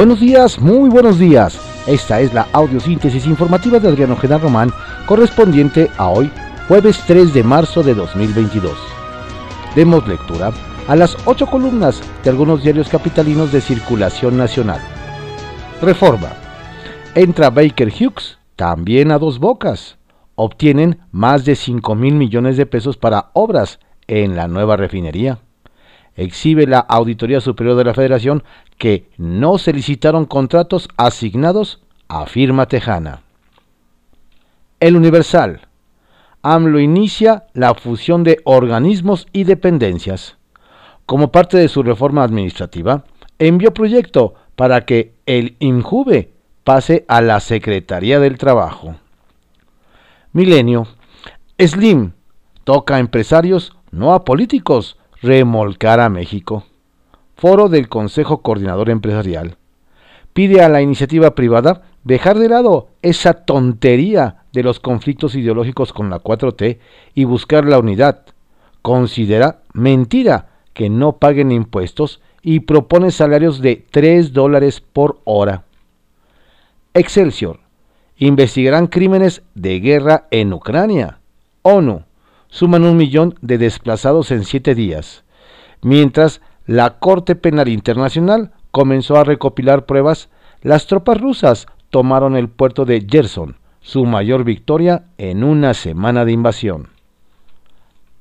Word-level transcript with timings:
Buenos 0.00 0.20
días, 0.20 0.58
muy 0.58 0.88
buenos 0.88 1.18
días. 1.18 1.60
Esta 1.86 2.20
es 2.20 2.32
la 2.32 2.48
audiosíntesis 2.54 3.26
informativa 3.26 3.78
de 3.78 3.88
Adriano 3.88 4.14
Ojeda 4.14 4.38
Román, 4.38 4.72
correspondiente 5.06 5.90
a 5.98 6.08
hoy, 6.08 6.30
jueves 6.68 7.02
3 7.06 7.34
de 7.34 7.42
marzo 7.42 7.82
de 7.82 7.94
2022. 7.94 8.72
Demos 9.74 10.08
lectura 10.08 10.52
a 10.88 10.96
las 10.96 11.16
ocho 11.26 11.46
columnas 11.46 12.00
de 12.24 12.30
algunos 12.30 12.62
diarios 12.62 12.88
capitalinos 12.88 13.52
de 13.52 13.60
circulación 13.60 14.38
nacional. 14.38 14.80
Reforma. 15.82 16.30
Entra 17.14 17.50
Baker 17.50 17.88
Hughes, 17.88 18.38
también 18.56 19.10
a 19.10 19.18
dos 19.18 19.38
bocas. 19.38 19.98
Obtienen 20.34 21.00
más 21.12 21.44
de 21.44 21.56
5 21.56 21.94
mil 21.94 22.14
millones 22.14 22.56
de 22.56 22.64
pesos 22.64 22.96
para 22.96 23.30
obras 23.34 23.80
en 24.10 24.34
la 24.34 24.48
nueva 24.48 24.76
refinería. 24.76 25.38
Exhibe 26.16 26.66
la 26.66 26.80
Auditoría 26.80 27.40
Superior 27.40 27.76
de 27.76 27.84
la 27.84 27.94
Federación 27.94 28.42
que 28.76 29.08
no 29.16 29.56
se 29.56 29.72
licitaron 29.72 30.24
contratos 30.24 30.88
asignados 30.96 31.80
a 32.08 32.26
firma 32.26 32.66
tejana. 32.66 33.22
El 34.80 34.96
Universal. 34.96 35.60
AMLO 36.42 36.80
inicia 36.80 37.44
la 37.52 37.74
fusión 37.74 38.24
de 38.24 38.40
organismos 38.44 39.28
y 39.32 39.44
dependencias. 39.44 40.38
Como 41.06 41.30
parte 41.30 41.58
de 41.58 41.68
su 41.68 41.82
reforma 41.82 42.24
administrativa, 42.24 43.04
envió 43.38 43.72
proyecto 43.72 44.34
para 44.56 44.86
que 44.86 45.14
el 45.26 45.56
INJUVE 45.60 46.32
pase 46.64 47.04
a 47.08 47.20
la 47.20 47.38
Secretaría 47.40 48.18
del 48.18 48.38
Trabajo. 48.38 48.96
Milenio. 50.32 50.88
Slim 51.58 52.12
toca 52.64 52.98
empresarios, 52.98 53.76
no 53.90 54.12
a 54.14 54.24
políticos, 54.24 54.96
remolcar 55.22 56.00
a 56.00 56.08
México. 56.08 56.64
Foro 57.36 57.68
del 57.68 57.88
Consejo 57.88 58.42
Coordinador 58.42 58.90
Empresarial. 58.90 59.56
Pide 60.32 60.62
a 60.62 60.68
la 60.68 60.82
iniciativa 60.82 61.34
privada 61.34 61.82
dejar 62.04 62.38
de 62.38 62.48
lado 62.48 62.88
esa 63.02 63.34
tontería 63.34 64.44
de 64.52 64.62
los 64.62 64.80
conflictos 64.80 65.34
ideológicos 65.34 65.92
con 65.92 66.10
la 66.10 66.22
4T 66.22 66.78
y 67.14 67.24
buscar 67.24 67.64
la 67.64 67.78
unidad. 67.78 68.22
Considera 68.82 69.62
mentira 69.72 70.50
que 70.72 70.88
no 70.88 71.16
paguen 71.16 71.50
impuestos 71.50 72.20
y 72.42 72.60
propone 72.60 73.10
salarios 73.10 73.60
de 73.60 73.84
3 73.90 74.32
dólares 74.32 74.80
por 74.80 75.20
hora. 75.24 75.64
Excelsior. 76.94 77.60
Investigarán 78.16 78.86
crímenes 78.86 79.42
de 79.54 79.80
guerra 79.80 80.26
en 80.30 80.52
Ucrania. 80.52 81.20
ONU 81.62 82.04
suman 82.50 82.84
un 82.84 82.96
millón 82.96 83.34
de 83.40 83.58
desplazados 83.58 84.30
en 84.30 84.44
siete 84.44 84.74
días, 84.74 85.24
mientras 85.82 86.40
la 86.66 86.98
Corte 86.98 87.34
Penal 87.36 87.68
Internacional 87.68 88.52
comenzó 88.70 89.16
a 89.16 89.24
recopilar 89.24 89.86
pruebas, 89.86 90.28
las 90.62 90.86
tropas 90.86 91.20
rusas 91.20 91.66
tomaron 91.88 92.36
el 92.36 92.48
puerto 92.48 92.84
de 92.84 93.06
Gerson, 93.08 93.56
su 93.80 94.04
mayor 94.04 94.44
victoria 94.44 95.04
en 95.18 95.42
una 95.42 95.74
semana 95.74 96.24
de 96.24 96.32
invasión. 96.32 96.88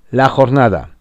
La 0.10 0.30
jornada. 0.30 0.92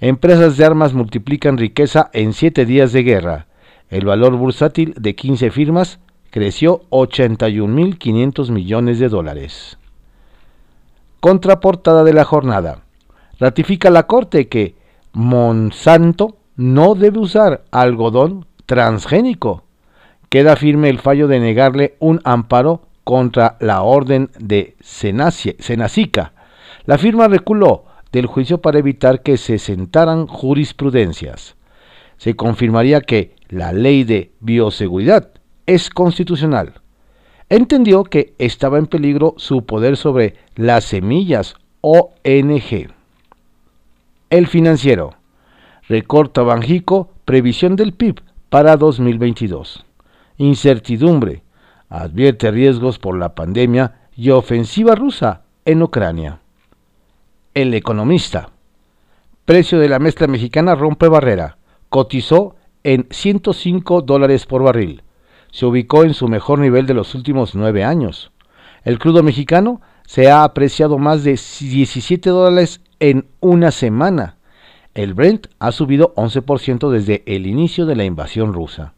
Empresas 0.00 0.56
de 0.56 0.64
armas 0.64 0.92
multiplican 0.92 1.56
riqueza 1.56 2.10
en 2.12 2.32
siete 2.32 2.66
días 2.66 2.92
de 2.92 3.04
guerra. 3.04 3.46
El 3.88 4.04
valor 4.04 4.36
bursátil 4.36 4.92
de 4.98 5.14
15 5.14 5.50
firmas 5.50 6.00
creció 6.30 6.82
81.500 6.90 8.50
millones 8.50 8.98
de 8.98 9.08
dólares. 9.08 9.78
Contraportada 11.24 12.04
de 12.04 12.12
la 12.12 12.24
jornada. 12.24 12.84
Ratifica 13.40 13.88
la 13.88 14.02
Corte 14.02 14.46
que 14.46 14.74
Monsanto 15.14 16.36
no 16.54 16.94
debe 16.94 17.18
usar 17.18 17.64
algodón 17.70 18.44
transgénico. 18.66 19.62
Queda 20.28 20.54
firme 20.54 20.90
el 20.90 20.98
fallo 20.98 21.26
de 21.26 21.40
negarle 21.40 21.96
un 21.98 22.20
amparo 22.24 22.82
contra 23.04 23.56
la 23.60 23.80
orden 23.80 24.32
de 24.38 24.76
Senacica. 24.80 26.34
La 26.84 26.98
firma 26.98 27.26
reculó 27.26 27.86
del 28.12 28.26
juicio 28.26 28.60
para 28.60 28.78
evitar 28.78 29.22
que 29.22 29.38
se 29.38 29.58
sentaran 29.58 30.26
jurisprudencias. 30.26 31.56
Se 32.18 32.36
confirmaría 32.36 33.00
que 33.00 33.34
la 33.48 33.72
ley 33.72 34.04
de 34.04 34.34
bioseguridad 34.40 35.30
es 35.64 35.88
constitucional 35.88 36.83
entendió 37.56 38.02
que 38.02 38.34
estaba 38.38 38.78
en 38.78 38.86
peligro 38.86 39.34
su 39.36 39.64
poder 39.64 39.96
sobre 39.96 40.34
las 40.56 40.84
semillas 40.84 41.54
ONG. 41.82 42.88
El 44.28 44.46
financiero. 44.48 45.14
Recorta 45.88 46.42
Banjico 46.42 47.10
previsión 47.24 47.76
del 47.76 47.92
PIB 47.92 48.22
para 48.48 48.76
2022. 48.76 49.84
Incertidumbre. 50.38 51.44
Advierte 51.88 52.50
riesgos 52.50 52.98
por 52.98 53.16
la 53.16 53.36
pandemia 53.36 54.00
y 54.16 54.30
ofensiva 54.30 54.96
rusa 54.96 55.42
en 55.64 55.80
Ucrania. 55.82 56.40
El 57.54 57.72
economista. 57.74 58.50
Precio 59.44 59.78
de 59.78 59.88
la 59.88 60.00
mezcla 60.00 60.26
mexicana 60.26 60.74
rompe 60.74 61.06
barrera. 61.06 61.58
Cotizó 61.88 62.56
en 62.82 63.06
105 63.10 64.02
dólares 64.02 64.44
por 64.44 64.64
barril 64.64 65.03
se 65.54 65.66
ubicó 65.66 66.02
en 66.02 66.14
su 66.14 66.26
mejor 66.26 66.58
nivel 66.58 66.84
de 66.84 66.94
los 66.94 67.14
últimos 67.14 67.54
nueve 67.54 67.84
años. 67.84 68.32
El 68.82 68.98
crudo 68.98 69.22
mexicano 69.22 69.80
se 70.04 70.28
ha 70.28 70.42
apreciado 70.42 70.98
más 70.98 71.22
de 71.22 71.38
17 71.38 72.28
dólares 72.28 72.80
en 72.98 73.28
una 73.38 73.70
semana. 73.70 74.34
El 74.94 75.14
Brent 75.14 75.46
ha 75.60 75.70
subido 75.70 76.12
11% 76.16 76.90
desde 76.90 77.22
el 77.26 77.46
inicio 77.46 77.86
de 77.86 77.94
la 77.94 78.04
invasión 78.04 78.52
rusa. 78.52 78.94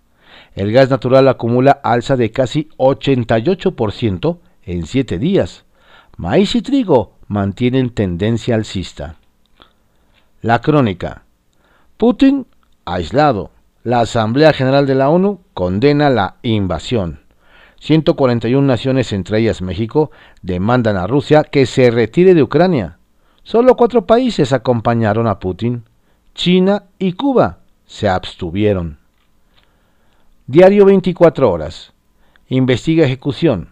El 0.54 0.72
gas 0.72 0.88
natural 0.88 1.28
acumula 1.28 1.72
alza 1.72 2.16
de 2.16 2.30
casi 2.30 2.70
88% 2.78 4.38
en 4.62 4.86
siete 4.86 5.18
días. 5.18 5.66
Maíz 6.16 6.54
y 6.54 6.62
trigo 6.62 7.12
mantienen 7.28 7.90
tendencia 7.90 8.54
alcista. 8.54 9.16
La 10.40 10.62
crónica. 10.62 11.24
Putin 11.98 12.46
aislado, 12.86 13.50
la 13.86 14.00
Asamblea 14.00 14.52
General 14.52 14.84
de 14.84 14.96
la 14.96 15.10
ONU 15.10 15.42
condena 15.54 16.10
la 16.10 16.38
invasión. 16.42 17.20
141 17.78 18.66
naciones, 18.66 19.12
entre 19.12 19.38
ellas 19.38 19.62
México, 19.62 20.10
demandan 20.42 20.96
a 20.96 21.06
Rusia 21.06 21.44
que 21.44 21.66
se 21.66 21.92
retire 21.92 22.34
de 22.34 22.42
Ucrania. 22.42 22.98
Solo 23.44 23.76
cuatro 23.76 24.04
países 24.04 24.52
acompañaron 24.52 25.28
a 25.28 25.38
Putin. 25.38 25.84
China 26.34 26.82
y 26.98 27.12
Cuba 27.12 27.58
se 27.86 28.08
abstuvieron. 28.08 28.98
Diario 30.48 30.84
24 30.84 31.48
horas. 31.48 31.92
Investiga 32.48 33.06
ejecución. 33.06 33.68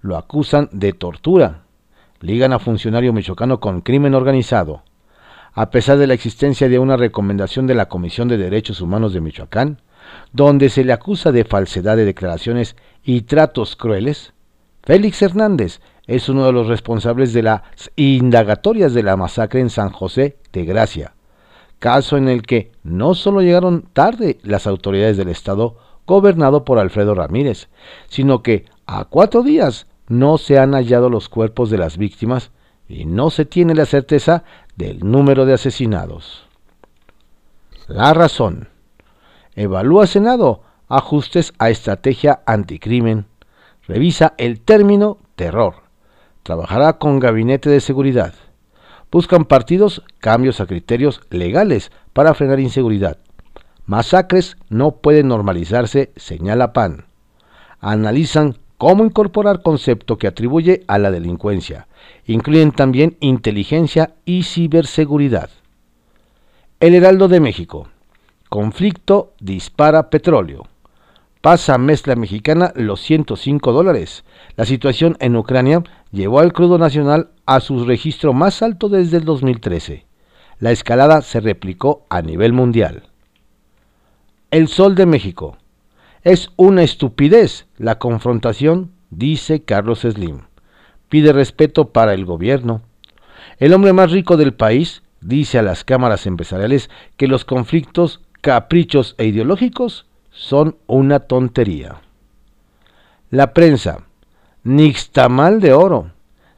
Lo 0.00 0.16
acusan 0.16 0.70
de 0.72 0.94
tortura. 0.94 1.64
Ligan 2.20 2.54
a 2.54 2.58
funcionario 2.58 3.12
michoacano 3.12 3.60
con 3.60 3.82
crimen 3.82 4.14
organizado 4.14 4.82
a 5.52 5.70
pesar 5.70 5.98
de 5.98 6.06
la 6.06 6.14
existencia 6.14 6.68
de 6.68 6.78
una 6.78 6.96
recomendación 6.96 7.66
de 7.66 7.74
la 7.74 7.88
Comisión 7.88 8.28
de 8.28 8.38
Derechos 8.38 8.80
Humanos 8.80 9.12
de 9.12 9.20
Michoacán, 9.20 9.80
donde 10.32 10.68
se 10.68 10.84
le 10.84 10.92
acusa 10.92 11.32
de 11.32 11.44
falsedad 11.44 11.96
de 11.96 12.04
declaraciones 12.04 12.76
y 13.04 13.22
tratos 13.22 13.76
crueles, 13.76 14.32
Félix 14.82 15.20
Hernández 15.22 15.80
es 16.06 16.28
uno 16.28 16.46
de 16.46 16.52
los 16.52 16.66
responsables 16.66 17.32
de 17.32 17.42
las 17.42 17.62
indagatorias 17.96 18.94
de 18.94 19.02
la 19.02 19.16
masacre 19.16 19.60
en 19.60 19.70
San 19.70 19.90
José 19.90 20.38
de 20.52 20.64
Gracia, 20.64 21.14
caso 21.78 22.16
en 22.16 22.28
el 22.28 22.42
que 22.42 22.72
no 22.82 23.14
solo 23.14 23.42
llegaron 23.42 23.82
tarde 23.92 24.38
las 24.42 24.66
autoridades 24.66 25.16
del 25.16 25.28
Estado 25.28 25.76
gobernado 26.06 26.64
por 26.64 26.78
Alfredo 26.78 27.14
Ramírez, 27.14 27.68
sino 28.08 28.42
que 28.42 28.64
a 28.86 29.04
cuatro 29.04 29.42
días 29.42 29.86
no 30.08 30.38
se 30.38 30.58
han 30.58 30.72
hallado 30.72 31.10
los 31.10 31.28
cuerpos 31.28 31.68
de 31.68 31.76
las 31.76 31.98
víctimas 31.98 32.50
y 32.88 33.04
no 33.04 33.30
se 33.30 33.44
tiene 33.44 33.74
la 33.74 33.86
certeza 33.86 34.44
del 34.76 35.00
número 35.00 35.44
de 35.44 35.54
asesinados. 35.54 36.46
La 37.86 38.14
razón. 38.14 38.68
Evalúa 39.54 40.06
Senado 40.06 40.62
ajustes 40.88 41.52
a 41.58 41.70
estrategia 41.70 42.40
anticrimen. 42.46 43.26
Revisa 43.86 44.34
el 44.38 44.60
término 44.60 45.18
terror. 45.36 45.74
Trabajará 46.42 46.94
con 46.94 47.18
gabinete 47.18 47.68
de 47.68 47.80
seguridad. 47.80 48.34
Buscan 49.10 49.44
partidos 49.44 50.02
cambios 50.18 50.60
a 50.60 50.66
criterios 50.66 51.20
legales 51.30 51.92
para 52.12 52.34
frenar 52.34 52.60
inseguridad. 52.60 53.18
Masacres 53.86 54.56
no 54.68 54.96
pueden 54.96 55.28
normalizarse, 55.28 56.12
señala 56.16 56.74
PAN. 56.74 57.06
Analizan 57.80 58.58
cómo 58.78 59.04
incorporar 59.04 59.62
concepto 59.62 60.16
que 60.16 60.28
atribuye 60.28 60.84
a 60.86 60.98
la 60.98 61.10
delincuencia. 61.10 61.88
Incluyen 62.26 62.72
también 62.72 63.16
inteligencia 63.20 64.14
y 64.24 64.44
ciberseguridad. 64.44 65.50
El 66.80 66.94
Heraldo 66.94 67.28
de 67.28 67.40
México. 67.40 67.88
Conflicto 68.48 69.34
dispara 69.40 70.10
petróleo. 70.10 70.68
Pasa 71.40 71.76
mezcla 71.76 72.16
mexicana 72.16 72.72
los 72.74 73.00
105 73.02 73.72
dólares. 73.72 74.24
La 74.56 74.64
situación 74.64 75.16
en 75.20 75.36
Ucrania 75.36 75.82
llevó 76.12 76.40
al 76.40 76.52
crudo 76.52 76.78
nacional 76.78 77.30
a 77.46 77.60
su 77.60 77.84
registro 77.84 78.32
más 78.32 78.62
alto 78.62 78.88
desde 78.88 79.18
el 79.18 79.24
2013. 79.24 80.06
la 80.60 80.72
escalada 80.72 81.22
se 81.22 81.38
replicó 81.38 82.04
a 82.10 82.20
nivel 82.20 82.52
mundial. 82.52 83.04
El 84.50 84.66
Sol 84.66 84.96
de 84.96 85.06
México. 85.06 85.56
Es 86.24 86.50
una 86.56 86.82
estupidez 86.82 87.66
la 87.76 87.98
confrontación, 87.98 88.90
dice 89.10 89.62
Carlos 89.62 90.00
Slim. 90.00 90.40
Pide 91.08 91.32
respeto 91.32 91.90
para 91.90 92.12
el 92.12 92.24
gobierno. 92.24 92.82
El 93.58 93.72
hombre 93.72 93.92
más 93.92 94.10
rico 94.10 94.36
del 94.36 94.52
país 94.52 95.02
dice 95.20 95.58
a 95.58 95.62
las 95.62 95.84
cámaras 95.84 96.26
empresariales 96.26 96.90
que 97.16 97.28
los 97.28 97.44
conflictos, 97.44 98.20
caprichos 98.40 99.14
e 99.18 99.26
ideológicos 99.26 100.06
son 100.30 100.76
una 100.86 101.20
tontería. 101.20 102.02
La 103.30 103.52
prensa. 103.54 104.04
Nixtamal 104.64 105.60
de 105.60 105.72
oro. 105.72 106.10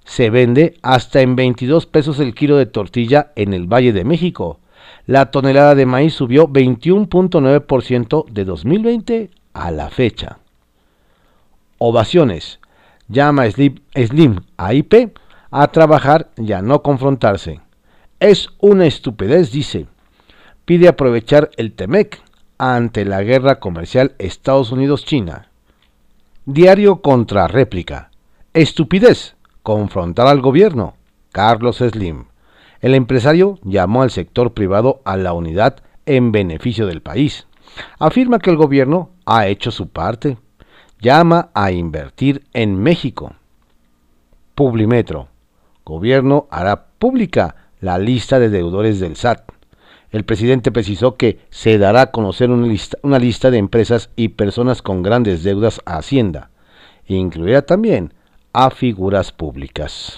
Se 0.05 0.31
vende 0.31 0.79
hasta 0.83 1.21
en 1.21 1.37
22 1.37 1.87
pesos 1.87 2.19
el 2.19 2.35
kilo 2.35 2.57
de 2.57 2.67
tortilla 2.67 3.33
en 3.37 3.53
el 3.53 3.67
Valle 3.67 3.93
de 3.93 4.05
México. 4.05 4.59
La 5.07 5.31
tonelada 5.31 5.75
de 5.75 5.87
maíz 5.87 6.15
subió 6.15 6.49
21.9% 6.49 8.27
de 8.29 8.45
2020 8.45 9.31
a 9.52 9.70
la 9.70 9.91
fecha. 9.91 10.38
Ovaciones. 11.79 12.61
Llama 13.08 13.50
Slim, 13.50 14.41
a 14.56 14.75
IP 14.75 15.19
a 15.50 15.67
trabajar 15.69 16.31
y 16.37 16.52
a 16.52 16.62
no 16.62 16.82
confrontarse. 16.82 17.61
Es 18.20 18.49
una 18.58 18.87
estupidez, 18.87 19.50
dice. 19.50 19.87
Pide 20.64 20.88
aprovechar 20.88 21.50
el 21.56 21.73
TEMEC 21.73 22.23
ante 22.58 23.05
la 23.05 23.23
guerra 23.23 23.58
comercial 23.58 24.14
Estados 24.19 24.70
Unidos-China. 24.70 25.49
Diario 26.44 27.00
contra 27.02 27.49
réplica. 27.49 28.11
Estupidez. 28.55 29.35
Confrontar 29.62 30.26
al 30.26 30.41
gobierno. 30.41 30.94
Carlos 31.32 31.79
Slim. 31.79 32.26
El 32.81 32.94
empresario 32.94 33.58
llamó 33.62 34.02
al 34.02 34.11
sector 34.11 34.52
privado 34.52 35.00
a 35.05 35.17
la 35.17 35.32
unidad 35.32 35.82
en 36.06 36.32
beneficio 36.32 36.87
del 36.87 37.02
país. 37.02 37.47
Afirma 37.99 38.38
que 38.38 38.50
el 38.50 38.56
gobierno 38.56 39.11
ha 39.31 39.47
hecho 39.47 39.71
su 39.71 39.88
parte. 39.88 40.38
Llama 41.00 41.50
a 41.55 41.71
invertir 41.71 42.44
en 42.53 42.77
México. 42.77 43.32
Publimetro. 44.56 45.29
Gobierno 45.85 46.49
hará 46.50 46.87
pública 46.99 47.55
la 47.81 47.99
lista 47.99 48.41
de 48.41 48.50
deudores 48.50 48.99
del 48.99 49.17
SAT. 49.17 49.53
El 50.11 50.25
presidente 50.25 50.73
precisó 50.73 51.17
que 51.17 51.38
se 51.50 51.79
dará 51.79 52.03
a 52.03 52.11
conocer 52.11 52.50
una 52.50 53.19
lista, 53.19 53.50
de 53.53 53.59
empresas 53.59 54.11
y 54.17 54.31
personas 54.31 54.82
con 54.82 55.05
grandes 55.05 55.44
deudas 55.44 55.81
a 55.87 55.99
Hacienda. 55.99 56.50
Incluirá 57.06 57.62
también 57.62 58.12
a 58.53 58.71
figuras 58.71 59.31
públicas. 59.31 60.17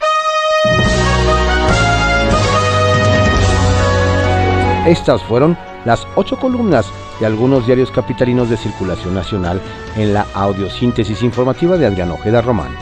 Estas 4.86 5.22
fueron 5.24 5.56
las 5.84 6.06
ocho 6.16 6.38
columnas 6.38 6.86
de 7.20 7.26
algunos 7.26 7.66
diarios 7.66 7.90
capitalinos 7.90 8.48
de 8.50 8.56
circulación 8.56 9.14
nacional 9.14 9.60
en 9.96 10.14
la 10.14 10.26
audiosíntesis 10.34 11.22
informativa 11.22 11.76
de 11.76 11.86
Adrián 11.86 12.10
Ojeda 12.10 12.42
Román, 12.42 12.74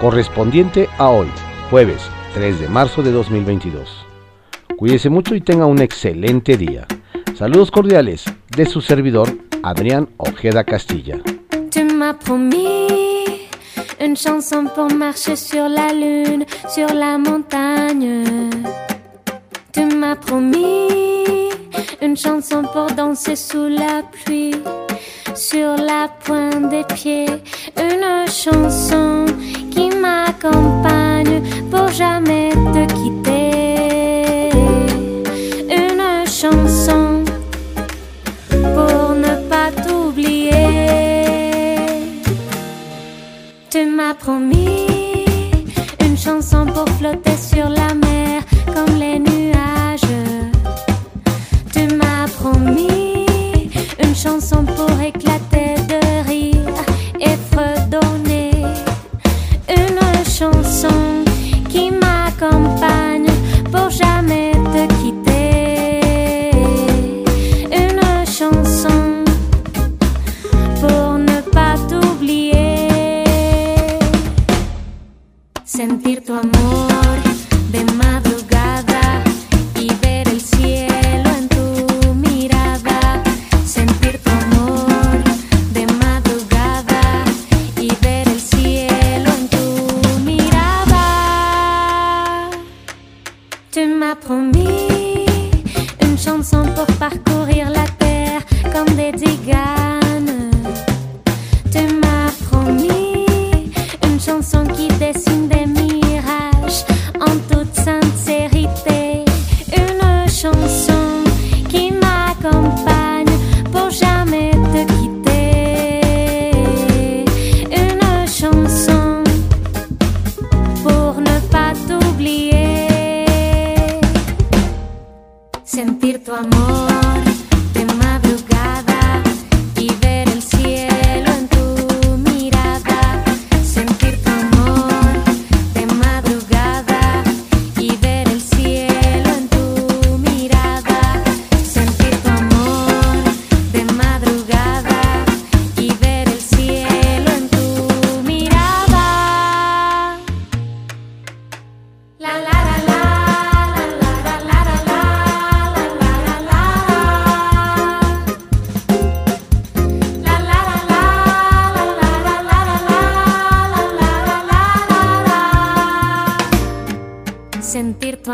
correspondiente 0.00 0.88
a 0.98 1.08
hoy, 1.08 1.28
jueves 1.70 2.02
3 2.34 2.60
de 2.60 2.68
marzo 2.68 3.02
de 3.02 3.12
2022. 3.12 4.06
Cuídese 4.76 5.10
mucho 5.10 5.34
y 5.34 5.40
tenga 5.40 5.66
un 5.66 5.80
excelente 5.80 6.56
día. 6.56 6.86
Saludos 7.34 7.70
cordiales 7.70 8.24
de 8.56 8.66
su 8.66 8.80
servidor, 8.80 9.28
Adrián 9.62 10.08
Ojeda 10.16 10.64
Castilla. 10.64 11.18
Chanson 14.14 14.70
sur 15.36 15.68
la 15.68 15.92
sur 16.68 16.94
la. 16.94 17.18
Tu 19.72 19.86
m'as 19.86 20.16
promis 20.16 21.29
une 22.02 22.16
chanson 22.16 22.62
pour 22.72 22.86
danser 22.96 23.36
sous 23.36 23.68
la 23.68 24.02
pluie, 24.12 24.54
sur 25.34 25.76
la 25.76 26.08
pointe 26.24 26.68
des 26.68 26.84
pieds. 26.94 27.26
Une 27.76 28.28
chanson 28.28 29.26
qui 29.70 29.88
m'accompagne 29.90 31.42
pour 31.70 31.88
jamais 31.88 32.50
te 32.50 32.86
quitter. 32.94 33.60
chanson 36.40 37.22
pour 38.74 39.14
ne 39.14 39.34
pas 39.50 39.70
t'oublier. 39.82 40.50
Tu 43.68 43.84
m'as 43.84 44.14
promis 44.14 44.59
chanson 60.40 60.88
qui 61.68 61.90
m'accompagne 61.90 62.79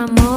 amor 0.09 0.36